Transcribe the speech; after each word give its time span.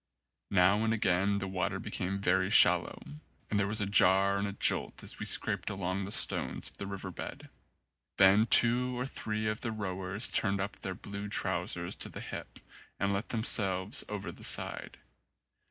Now 0.49 0.83
and 0.83 0.95
again 0.95 1.37
the 1.37 1.47
water 1.47 1.77
became 1.79 2.17
very 2.19 2.49
shallow 2.49 2.97
and 3.51 3.59
there 3.59 3.67
was 3.67 3.81
a 3.81 3.85
jar 3.85 4.39
and 4.39 4.47
a 4.47 4.53
jolt 4.53 5.03
as 5.03 5.19
we 5.19 5.27
scraped 5.27 5.69
along 5.69 6.05
the 6.05 6.11
stones 6.11 6.31
94 6.71 6.71
ROMANCE 6.71 6.71
of 6.71 6.77
the 6.77 6.87
river 6.87 7.11
bed. 7.11 7.49
Then 8.17 8.45
two 8.47 8.97
or 8.97 9.05
three 9.05 9.45
of 9.45 9.61
the 9.61 9.71
rowers 9.71 10.27
turned 10.31 10.59
up 10.59 10.77
their 10.79 10.95
blue 10.95 11.29
trousers 11.29 11.93
to 11.97 12.09
the 12.09 12.19
hip 12.21 12.57
and 12.99 13.13
let 13.13 13.29
themselves 13.29 14.03
over 14.09 14.31
the 14.31 14.43
side. 14.43 14.97